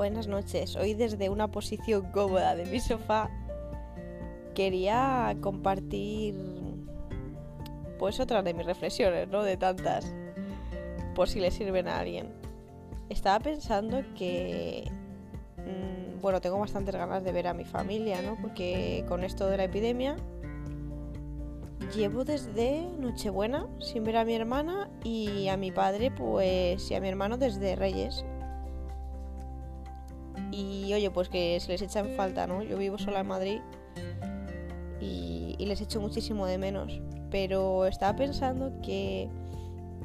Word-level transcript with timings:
buenas 0.00 0.28
noches. 0.28 0.76
Hoy 0.76 0.94
desde 0.94 1.28
una 1.28 1.48
posición 1.48 2.10
cómoda 2.10 2.56
de 2.56 2.64
mi 2.64 2.80
sofá 2.80 3.28
quería 4.54 5.36
compartir 5.42 6.34
pues 7.98 8.18
otra 8.18 8.42
de 8.42 8.54
mis 8.54 8.64
reflexiones, 8.64 9.28
¿no? 9.28 9.42
De 9.42 9.58
tantas, 9.58 10.10
por 11.14 11.28
si 11.28 11.38
le 11.38 11.50
sirven 11.50 11.86
a 11.86 11.98
alguien. 11.98 12.32
Estaba 13.10 13.40
pensando 13.40 14.02
que, 14.16 14.90
mm, 15.58 16.22
bueno, 16.22 16.40
tengo 16.40 16.58
bastantes 16.58 16.94
ganas 16.94 17.22
de 17.22 17.32
ver 17.32 17.46
a 17.46 17.52
mi 17.52 17.66
familia, 17.66 18.22
¿no? 18.22 18.38
Porque 18.40 19.04
con 19.06 19.22
esto 19.22 19.48
de 19.48 19.58
la 19.58 19.64
epidemia 19.64 20.16
llevo 21.94 22.24
desde 22.24 22.88
Nochebuena 22.98 23.66
sin 23.80 24.04
ver 24.04 24.16
a 24.16 24.24
mi 24.24 24.34
hermana 24.34 24.88
y 25.04 25.48
a 25.48 25.58
mi 25.58 25.70
padre, 25.72 26.10
pues, 26.10 26.90
y 26.90 26.94
a 26.94 27.02
mi 27.02 27.08
hermano 27.08 27.36
desde 27.36 27.76
Reyes. 27.76 28.24
Y 30.50 30.92
oye, 30.94 31.10
pues 31.10 31.28
que 31.28 31.58
se 31.60 31.68
les 31.68 31.82
echa 31.82 32.00
en 32.00 32.16
falta, 32.16 32.46
¿no? 32.46 32.62
Yo 32.62 32.76
vivo 32.76 32.98
sola 32.98 33.20
en 33.20 33.26
Madrid 33.26 33.60
y, 35.00 35.56
les 35.58 35.80
echo 35.80 36.00
muchísimo 36.00 36.46
de 36.46 36.58
menos. 36.58 37.00
Pero 37.30 37.86
estaba 37.86 38.16
pensando 38.16 38.72
que 38.82 39.28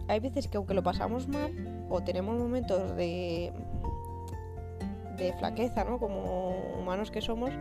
hay 0.07 0.19
veces 0.19 0.47
que 0.47 0.57
aunque 0.57 0.73
lo 0.73 0.83
pasamos 0.83 1.27
mal 1.27 1.51
o 1.89 2.01
tenemos 2.01 2.37
momentos 2.37 2.95
de, 2.95 3.51
de 5.17 5.33
flaqueza, 5.33 5.83
¿no? 5.83 5.97
Como 5.97 6.55
humanos 6.79 7.09
que 7.09 7.21
somos, 7.21 7.51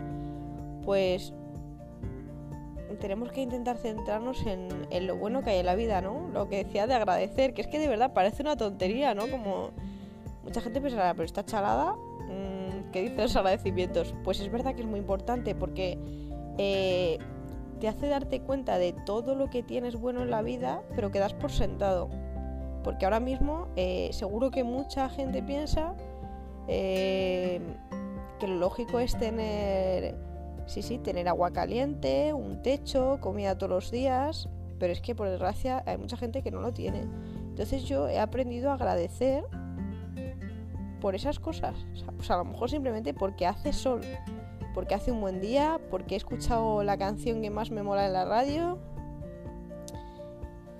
pues 0.85 1.33
tenemos 3.01 3.33
que 3.33 3.41
intentar 3.41 3.77
centrarnos 3.79 4.45
en, 4.47 4.69
en, 4.91 5.07
lo 5.07 5.17
bueno 5.17 5.43
que 5.43 5.51
hay 5.51 5.59
en 5.61 5.67
la 5.67 5.75
vida, 5.75 6.01
¿no? 6.01 6.29
Lo 6.33 6.49
que 6.49 6.65
decía 6.65 6.87
de 6.87 6.95
agradecer, 6.95 7.55
que 7.55 7.63
es 7.63 7.69
que 7.69 7.79
de 7.79 7.89
verdad 7.89 8.13
parece 8.13 8.43
una 8.43 8.57
tontería, 8.57 9.15
¿no? 9.15 9.29
Como 9.29 9.71
mucha 10.45 10.61
gente 10.61 10.81
pensará, 10.81 11.13
pero 11.15 11.25
está 11.25 11.45
chalada, 11.45 11.95
mmm, 11.95 12.54
¿qué 12.95 13.03
dice 13.03 13.17
los 13.23 13.35
agradecimientos? 13.35 14.15
Pues 14.23 14.39
es 14.39 14.53
verdad 14.53 14.77
que 14.77 14.83
es 14.83 14.87
muy 14.87 15.01
importante 15.01 15.57
porque 15.57 15.99
eh, 16.59 17.19
te 17.81 17.89
hace 17.89 18.07
darte 18.07 18.41
cuenta 18.41 18.79
de 18.79 18.93
todo 19.05 19.35
lo 19.35 19.51
que 19.51 19.65
tienes 19.65 19.97
bueno 19.97 20.23
en 20.23 20.31
la 20.31 20.43
vida, 20.43 20.81
pero 20.95 21.11
que 21.11 21.19
das 21.19 21.35
por 21.35 21.51
sentado. 21.51 22.09
Porque 22.85 23.05
ahora 23.05 23.19
mismo 23.19 23.67
eh, 23.75 24.11
seguro 24.13 24.53
que 24.53 24.63
mucha 24.63 25.09
gente 25.09 25.43
piensa 25.43 25.97
eh, 26.69 27.61
que 28.39 28.47
lo 28.47 28.55
lógico 28.55 29.01
es 29.01 29.19
tener 29.19 30.15
Sí, 30.67 30.81
sí, 30.81 30.97
tener 30.99 31.29
agua 31.29 31.53
caliente, 31.53 32.33
un 32.33 32.63
techo, 32.63 33.19
comida 33.21 33.59
todos 33.59 33.71
los 33.71 33.91
días, 33.91 34.49
pero 34.79 34.95
es 34.95 35.03
que 35.03 35.15
por 35.15 35.29
desgracia 35.29 35.83
hay 35.85 35.99
mucha 35.99 36.17
gente 36.17 36.43
que 36.43 36.51
no 36.51 36.61
lo 36.61 36.73
tiene. 36.73 37.03
Entonces 37.51 37.85
yo 37.85 38.09
he 38.09 38.19
aprendido 38.19 38.71
a 38.71 38.75
agradecer 38.75 39.45
por 41.05 41.15
esas 41.15 41.39
cosas. 41.39 41.77
O 41.93 41.97
sea, 41.97 42.07
pues 42.13 42.31
a 42.31 42.39
lo 42.39 42.47
mejor 42.47 42.71
simplemente 42.71 43.13
porque 43.13 43.47
hace 43.47 43.75
sol, 43.75 44.01
porque 44.73 44.95
hace 44.95 45.13
un 45.13 45.21
buen 45.21 45.39
día, 45.39 45.79
porque 45.91 46.15
he 46.15 46.17
escuchado 46.17 46.83
la 46.83 46.97
canción 46.97 47.43
que 47.43 47.51
más 47.51 47.71
me 47.71 47.83
mola 47.83 48.07
en 48.07 48.15
la 48.15 48.25
radio. 48.25 48.79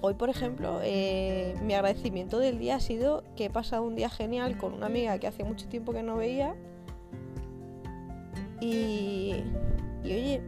Hoy, 0.01 0.15
por 0.15 0.31
ejemplo, 0.31 0.81
eh, 0.83 1.55
mi 1.63 1.75
agradecimiento 1.75 2.39
del 2.39 2.59
día 2.59 2.77
ha 2.77 2.81
sido 2.81 3.23
que 3.37 3.45
he 3.45 3.51
pasado 3.51 3.83
un 3.83 3.97
día 3.97 4.09
genial 4.09 4.57
con 4.57 4.73
una 4.73 4.87
amiga 4.87 5.19
que 5.19 5.27
hace 5.27 5.45
mucho 5.45 5.69
tiempo 5.69 5.93
que 5.93 6.03
no 6.03 6.17
veía. 6.17 6.55
Y, 8.63 9.45
oye, 10.05 10.41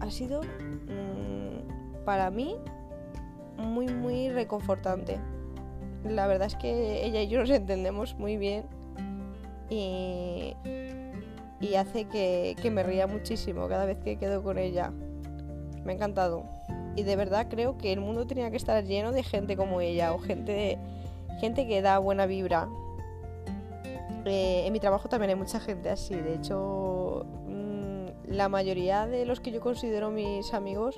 ha 0.00 0.10
sido 0.10 0.42
mmm, 0.42 2.04
para 2.04 2.30
mí 2.30 2.56
muy, 3.56 3.86
muy 3.88 4.28
reconfortante. 4.28 5.18
La 6.04 6.26
verdad 6.26 6.46
es 6.46 6.56
que 6.56 7.04
ella 7.04 7.22
y 7.22 7.28
yo 7.28 7.40
nos 7.40 7.50
entendemos 7.50 8.14
muy 8.14 8.36
bien 8.36 8.64
y, 9.68 10.54
y 11.60 11.74
hace 11.74 12.04
que, 12.06 12.56
que 12.60 12.70
me 12.70 12.82
ría 12.82 13.06
muchísimo 13.06 13.68
cada 13.68 13.84
vez 13.84 13.98
que 13.98 14.16
quedo 14.16 14.42
con 14.42 14.58
ella. 14.58 14.92
Me 15.84 15.92
ha 15.92 15.94
encantado. 15.94 16.44
Y 16.96 17.02
de 17.02 17.16
verdad 17.16 17.46
creo 17.48 17.78
que 17.78 17.92
el 17.92 18.00
mundo 18.00 18.26
tenía 18.26 18.50
que 18.50 18.56
estar 18.56 18.82
lleno 18.84 19.12
de 19.12 19.22
gente 19.22 19.56
como 19.56 19.80
ella 19.80 20.12
o 20.12 20.18
gente, 20.18 20.78
gente 21.40 21.66
que 21.66 21.82
da 21.82 21.98
buena 21.98 22.26
vibra. 22.26 22.68
Eh, 24.24 24.64
en 24.66 24.72
mi 24.72 24.80
trabajo 24.80 25.08
también 25.08 25.30
hay 25.30 25.36
mucha 25.36 25.60
gente 25.60 25.90
así. 25.90 26.14
De 26.14 26.34
hecho, 26.34 27.24
la 28.26 28.48
mayoría 28.48 29.06
de 29.06 29.24
los 29.24 29.40
que 29.40 29.50
yo 29.50 29.60
considero 29.60 30.10
mis 30.10 30.52
amigos 30.52 30.96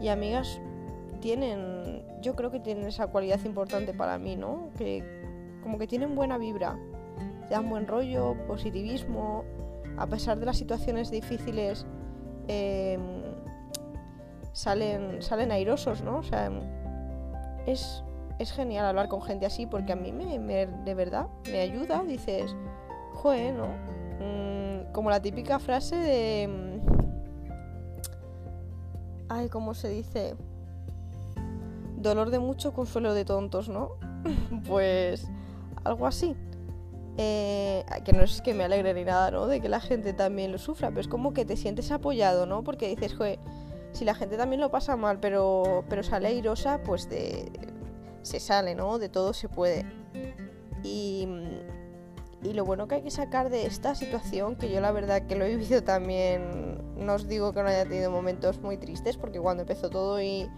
y 0.00 0.08
amigas 0.08 0.60
tienen, 1.20 1.99
yo 2.20 2.34
creo 2.36 2.50
que 2.50 2.60
tienen 2.60 2.86
esa 2.86 3.06
cualidad 3.06 3.40
importante 3.44 3.92
para 3.94 4.18
mí, 4.18 4.36
¿no? 4.36 4.70
Que 4.76 5.04
como 5.62 5.78
que 5.78 5.86
tienen 5.86 6.14
buena 6.14 6.38
vibra, 6.38 6.78
te 7.48 7.54
dan 7.54 7.68
buen 7.68 7.86
rollo, 7.86 8.36
positivismo, 8.46 9.44
a 9.96 10.06
pesar 10.06 10.38
de 10.38 10.46
las 10.46 10.56
situaciones 10.56 11.10
difíciles, 11.10 11.86
em, 12.48 13.00
salen, 14.52 15.22
salen 15.22 15.52
airosos, 15.52 16.02
¿no? 16.02 16.18
O 16.18 16.22
sea, 16.22 16.50
es, 17.66 18.02
es 18.38 18.52
genial 18.52 18.86
hablar 18.86 19.08
con 19.08 19.22
gente 19.22 19.46
así 19.46 19.66
porque 19.66 19.92
a 19.92 19.96
mí 19.96 20.12
me, 20.12 20.38
me 20.38 20.66
de 20.66 20.94
verdad 20.94 21.26
me 21.50 21.60
ayuda, 21.60 22.02
dices, 22.04 22.54
joder, 23.14 23.54
¿no? 23.54 23.68
Mm, 24.20 24.92
como 24.92 25.10
la 25.10 25.20
típica 25.20 25.58
frase 25.58 25.96
de... 25.96 26.48
Mm, 26.48 26.80
ay, 29.28 29.48
¿cómo 29.48 29.74
se 29.74 29.88
dice? 29.88 30.36
Dolor 32.00 32.30
de 32.30 32.38
mucho, 32.38 32.72
consuelo 32.72 33.14
de 33.14 33.24
tontos, 33.24 33.68
¿no? 33.68 33.90
pues 34.66 35.26
algo 35.84 36.06
así. 36.06 36.36
Eh, 37.16 37.84
que 38.04 38.12
no 38.12 38.22
es 38.22 38.40
que 38.40 38.54
me 38.54 38.64
alegre 38.64 38.94
ni 38.94 39.04
nada, 39.04 39.30
¿no? 39.30 39.46
De 39.46 39.60
que 39.60 39.68
la 39.68 39.80
gente 39.80 40.12
también 40.12 40.52
lo 40.52 40.58
sufra, 40.58 40.88
pero 40.88 41.00
es 41.00 41.08
como 41.08 41.34
que 41.34 41.44
te 41.44 41.56
sientes 41.56 41.90
apoyado, 41.90 42.46
¿no? 42.46 42.64
Porque 42.64 42.88
dices, 42.88 43.14
joder, 43.14 43.38
si 43.92 44.04
la 44.04 44.14
gente 44.14 44.36
también 44.36 44.60
lo 44.60 44.70
pasa 44.70 44.96
mal, 44.96 45.18
pero, 45.20 45.84
pero 45.88 46.02
sale 46.02 46.28
airosa, 46.28 46.80
pues 46.82 47.08
de, 47.10 47.50
se 48.22 48.40
sale, 48.40 48.74
¿no? 48.74 48.98
De 48.98 49.08
todo 49.08 49.34
se 49.34 49.48
puede. 49.48 49.84
Y, 50.82 51.28
y 52.42 52.52
lo 52.54 52.64
bueno 52.64 52.88
que 52.88 52.96
hay 52.96 53.02
que 53.02 53.10
sacar 53.10 53.50
de 53.50 53.66
esta 53.66 53.94
situación, 53.94 54.56
que 54.56 54.70
yo 54.70 54.80
la 54.80 54.92
verdad 54.92 55.26
que 55.26 55.36
lo 55.36 55.44
he 55.44 55.56
vivido 55.56 55.82
también, 55.82 56.78
no 56.96 57.14
os 57.14 57.28
digo 57.28 57.52
que 57.52 57.62
no 57.62 57.68
haya 57.68 57.84
tenido 57.84 58.10
momentos 58.10 58.60
muy 58.60 58.76
tristes, 58.78 59.16
porque 59.16 59.40
cuando 59.40 59.62
empezó 59.62 59.90
todo 59.90 60.22
y, 60.22 60.48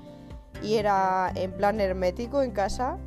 y 0.63 0.75
era 0.77 1.33
en 1.35 1.53
plan 1.53 1.81
hermético 1.81 2.43
en 2.43 2.53
casa, 2.53 2.99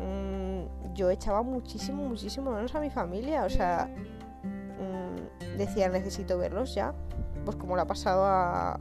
mmm, 0.00 0.94
yo 0.94 1.10
echaba 1.10 1.42
muchísimo, 1.42 2.04
muchísimo 2.04 2.50
menos 2.52 2.74
a 2.74 2.80
mi 2.80 2.90
familia. 2.90 3.44
O 3.44 3.50
sea, 3.50 3.88
mmm, 4.42 5.56
decía, 5.56 5.88
necesito 5.88 6.38
verlos 6.38 6.74
ya. 6.74 6.94
Pues 7.44 7.56
como 7.56 7.76
lo 7.76 7.82
ha 7.82 7.86
pasado 7.86 8.24
a, 8.24 8.80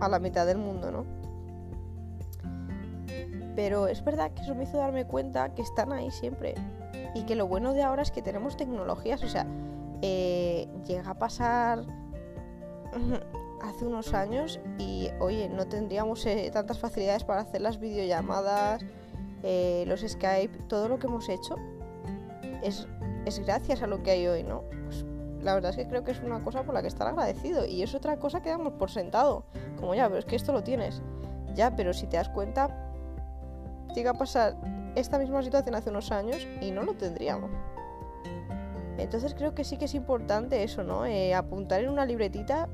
a 0.00 0.08
la 0.08 0.18
mitad 0.18 0.46
del 0.46 0.58
mundo, 0.58 0.90
¿no? 0.90 1.04
Pero 3.56 3.86
es 3.86 4.04
verdad 4.04 4.32
que 4.32 4.42
eso 4.42 4.54
me 4.54 4.64
hizo 4.64 4.78
darme 4.78 5.06
cuenta 5.06 5.54
que 5.54 5.62
están 5.62 5.92
ahí 5.92 6.10
siempre 6.10 6.54
y 7.14 7.22
que 7.22 7.36
lo 7.36 7.46
bueno 7.46 7.72
de 7.72 7.82
ahora 7.82 8.02
es 8.02 8.10
que 8.10 8.20
tenemos 8.20 8.56
tecnologías, 8.56 9.22
o 9.22 9.28
sea, 9.28 9.46
eh, 10.02 10.68
llega 10.86 11.10
a 11.10 11.14
pasar 11.14 11.84
hace 13.64 13.84
unos 13.84 14.14
años 14.14 14.60
y 14.78 15.10
oye, 15.20 15.48
no 15.48 15.66
tendríamos 15.66 16.24
eh, 16.26 16.50
tantas 16.52 16.78
facilidades 16.78 17.24
para 17.24 17.40
hacer 17.40 17.60
las 17.60 17.78
videollamadas, 17.78 18.82
eh, 19.42 19.84
los 19.86 20.00
Skype, 20.00 20.56
todo 20.68 20.88
lo 20.88 20.98
que 20.98 21.06
hemos 21.06 21.28
hecho 21.28 21.56
es, 22.62 22.86
es, 23.26 23.38
gracias 23.40 23.82
a 23.82 23.86
lo 23.86 24.02
que 24.02 24.12
hay 24.12 24.26
hoy, 24.26 24.42
¿no? 24.42 24.62
Pues, 24.84 25.04
la 25.42 25.54
verdad 25.54 25.70
es 25.70 25.76
que 25.76 25.86
creo 25.86 26.04
que 26.04 26.12
es 26.12 26.20
una 26.20 26.42
cosa 26.42 26.62
por 26.62 26.74
la 26.74 26.82
que 26.82 26.88
estar 26.88 27.06
agradecido 27.06 27.66
y 27.66 27.82
es 27.82 27.94
otra 27.94 28.18
cosa 28.18 28.40
que 28.42 28.50
damos 28.50 28.74
por 28.74 28.90
sentado, 28.90 29.44
como 29.78 29.94
ya, 29.94 30.06
pero 30.08 30.18
es 30.18 30.24
que 30.24 30.36
esto 30.36 30.52
lo 30.52 30.62
tienes, 30.62 31.02
ya, 31.54 31.74
pero 31.76 31.92
si 31.92 32.06
te 32.06 32.16
das 32.16 32.28
cuenta, 32.30 32.68
llega 33.94 34.12
a 34.12 34.14
pasar 34.14 34.56
esta 34.94 35.18
misma 35.18 35.42
situación 35.42 35.74
hace 35.74 35.90
unos 35.90 36.10
años 36.10 36.46
y 36.60 36.70
no 36.70 36.82
lo 36.82 36.94
tendríamos. 36.94 37.50
Entonces 38.96 39.34
creo 39.34 39.54
que 39.54 39.64
sí 39.64 39.76
que 39.76 39.86
es 39.86 39.94
importante 39.94 40.62
eso, 40.62 40.82
¿no? 40.82 41.04
Eh, 41.04 41.34
apuntar 41.34 41.82
en 41.82 41.90
una 41.90 42.06
libretita. 42.06 42.68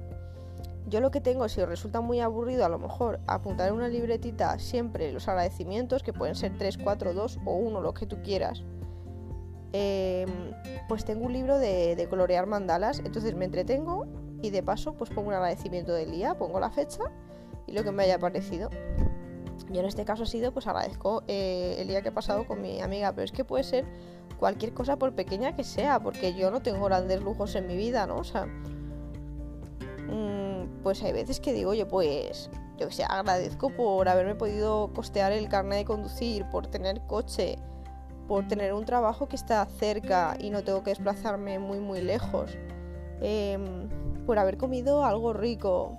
Yo 0.90 1.00
lo 1.00 1.12
que 1.12 1.20
tengo, 1.20 1.48
si 1.48 1.60
os 1.60 1.68
resulta 1.68 2.00
muy 2.00 2.18
aburrido, 2.18 2.64
a 2.64 2.68
lo 2.68 2.80
mejor 2.80 3.20
apuntar 3.28 3.68
en 3.68 3.74
una 3.74 3.88
libretita 3.88 4.58
siempre 4.58 5.12
los 5.12 5.28
agradecimientos, 5.28 6.02
que 6.02 6.12
pueden 6.12 6.34
ser 6.34 6.58
3, 6.58 6.78
4, 6.78 7.14
2 7.14 7.38
o 7.44 7.54
1, 7.54 7.80
lo 7.80 7.94
que 7.94 8.06
tú 8.06 8.20
quieras. 8.24 8.64
Eh, 9.72 10.26
pues 10.88 11.04
tengo 11.04 11.26
un 11.26 11.32
libro 11.32 11.58
de, 11.58 12.04
colorear 12.10 12.46
mandalas, 12.46 12.98
entonces 12.98 13.36
me 13.36 13.44
entretengo 13.44 14.08
y 14.42 14.50
de 14.50 14.64
paso 14.64 14.94
pues 14.94 15.10
pongo 15.10 15.28
un 15.28 15.34
agradecimiento 15.34 15.92
del 15.92 16.10
día, 16.10 16.34
pongo 16.34 16.58
la 16.58 16.70
fecha 16.70 17.04
y 17.68 17.72
lo 17.72 17.84
que 17.84 17.92
me 17.92 18.02
haya 18.02 18.18
parecido. 18.18 18.68
Yo 19.70 19.78
en 19.78 19.86
este 19.86 20.04
caso 20.04 20.24
ha 20.24 20.26
sido, 20.26 20.50
pues 20.50 20.66
agradezco 20.66 21.22
eh, 21.28 21.76
el 21.78 21.86
día 21.86 22.02
que 22.02 22.08
he 22.08 22.12
pasado 22.12 22.48
con 22.48 22.60
mi 22.60 22.80
amiga, 22.80 23.12
pero 23.12 23.24
es 23.24 23.30
que 23.30 23.44
puede 23.44 23.62
ser 23.62 23.84
cualquier 24.40 24.74
cosa 24.74 24.96
por 24.96 25.14
pequeña 25.14 25.54
que 25.54 25.62
sea, 25.62 26.00
porque 26.00 26.34
yo 26.34 26.50
no 26.50 26.62
tengo 26.62 26.86
grandes 26.86 27.22
lujos 27.22 27.54
en 27.54 27.68
mi 27.68 27.76
vida, 27.76 28.08
¿no? 28.08 28.16
O 28.16 28.24
sea, 28.24 28.48
pues 30.82 31.02
hay 31.02 31.12
veces 31.12 31.40
que 31.40 31.52
digo, 31.52 31.70
oye, 31.70 31.86
pues, 31.86 32.50
yo 32.78 32.88
que 32.88 32.94
sé, 32.94 33.04
agradezco 33.04 33.70
por 33.70 34.08
haberme 34.08 34.34
podido 34.34 34.90
costear 34.94 35.32
el 35.32 35.48
carnet 35.48 35.80
de 35.80 35.84
conducir, 35.84 36.46
por 36.50 36.66
tener 36.66 37.00
coche, 37.06 37.58
por 38.26 38.46
tener 38.48 38.72
un 38.72 38.84
trabajo 38.84 39.28
que 39.28 39.36
está 39.36 39.64
cerca 39.66 40.36
y 40.38 40.50
no 40.50 40.62
tengo 40.62 40.82
que 40.82 40.90
desplazarme 40.90 41.58
muy 41.58 41.80
muy 41.80 42.00
lejos, 42.00 42.56
em, 43.20 43.88
por 44.24 44.38
haber 44.38 44.56
comido 44.56 45.04
algo 45.04 45.32
rico, 45.32 45.98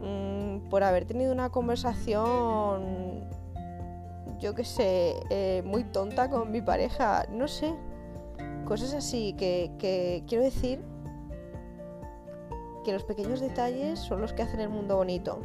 mm, 0.00 0.68
por 0.70 0.84
haber 0.84 1.04
tenido 1.04 1.32
una 1.32 1.50
conversación, 1.50 3.24
yo 4.38 4.54
qué 4.54 4.64
sé, 4.64 5.16
eh, 5.30 5.62
muy 5.66 5.84
tonta 5.84 6.30
con 6.30 6.50
mi 6.50 6.62
pareja, 6.62 7.26
no 7.30 7.48
sé, 7.48 7.74
cosas 8.64 8.94
así 8.94 9.34
que, 9.34 9.72
que 9.78 10.22
quiero 10.26 10.44
decir 10.44 10.80
que 12.88 12.94
los 12.94 13.04
pequeños 13.04 13.40
detalles 13.40 13.98
son 13.98 14.22
los 14.22 14.32
que 14.32 14.40
hacen 14.40 14.60
el 14.60 14.70
mundo 14.70 14.96
bonito. 14.96 15.40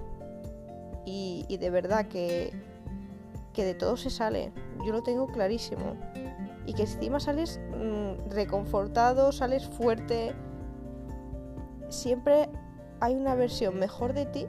Y, 1.05 1.57
de 1.57 1.69
verdad 1.69 2.05
que, 2.05 2.53
que 3.51 3.65
de 3.65 3.73
todo 3.73 3.97
se 3.97 4.09
sale. 4.09 4.53
Yo 4.85 4.93
lo 4.93 5.03
tengo 5.03 5.27
clarísimo. 5.27 5.97
Y 6.65 6.73
que 6.73 6.83
encima 6.83 7.19
sales 7.19 7.59
mm, 7.77 8.29
reconfortado, 8.29 9.33
sales 9.33 9.67
fuerte. 9.67 10.33
Siempre 11.89 12.47
hay 13.01 13.13
una 13.13 13.35
versión 13.35 13.77
mejor 13.77 14.13
de 14.13 14.25
ti 14.25 14.45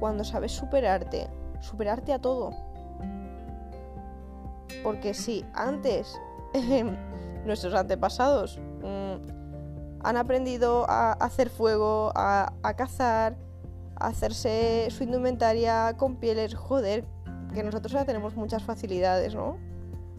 cuando 0.00 0.24
sabes 0.24 0.52
superarte. 0.52 1.28
Superarte 1.60 2.14
a 2.14 2.20
todo. 2.20 2.54
Porque 4.82 5.12
si 5.12 5.44
antes 5.52 6.18
nuestros 7.44 7.74
antepasados 7.74 8.58
mm, 8.82 9.37
han 10.02 10.16
aprendido 10.16 10.88
a 10.88 11.12
hacer 11.12 11.50
fuego, 11.50 12.12
a, 12.14 12.52
cazar, 12.76 13.36
a 13.96 14.08
hacerse 14.08 14.88
su 14.90 15.04
indumentaria 15.04 15.94
con 15.96 16.16
pieles, 16.16 16.54
joder, 16.54 17.04
que 17.54 17.62
nosotros 17.62 17.92
ya 17.92 18.04
tenemos 18.04 18.36
muchas 18.36 18.62
facilidades, 18.62 19.34
¿no? 19.34 19.56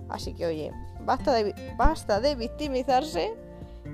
Así 0.10 0.34
que 0.34 0.46
oye, 0.46 0.72
basta 1.06 1.34
de, 1.34 1.54
basta 1.78 2.20
de 2.20 2.36
victimizarse 2.36 3.34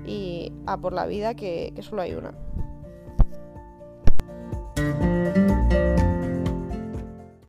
y 0.06 0.52
a 0.66 0.76
por 0.76 0.92
la 0.92 1.06
vida 1.06 1.34
que, 1.34 1.72
que 1.74 1.82
solo 1.82 2.02
hay 2.02 2.14
una. 2.14 2.32